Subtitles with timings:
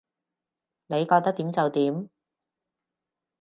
[0.87, 2.09] 你覺得點就點